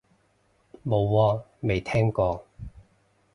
[0.83, 2.43] 冇喎，未聽過